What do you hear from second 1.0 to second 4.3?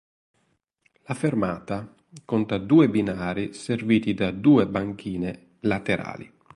La fermata conta due binari serviti